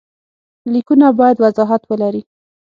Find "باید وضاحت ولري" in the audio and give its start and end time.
1.19-2.21